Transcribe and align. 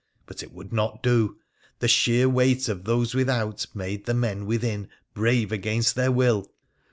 But 0.25 0.41
it 0.41 0.51
would 0.51 0.73
not 0.73 1.03
do. 1.03 1.37
The 1.77 1.87
sheer 1.87 2.27
weight 2.27 2.67
of 2.67 2.85
those 2.85 3.13
without 3.13 3.67
made 3.75 4.07
the 4.07 4.15
men 4.15 4.47
within 4.47 4.89
brave 5.13 5.51
against 5.51 5.93
their 5.93 6.11
will. 6.11 6.49